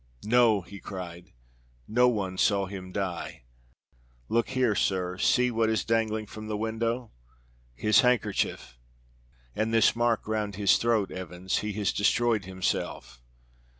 [0.25, 1.31] "No!" he cried.
[1.87, 3.43] "No one saw him die.
[4.29, 5.19] Look here, sir.
[5.19, 7.11] See what is dangling from the window
[7.75, 8.79] his handkerchief."
[9.55, 11.57] "And this mark round his throat, Evans.
[11.59, 13.21] He has destroyed himself."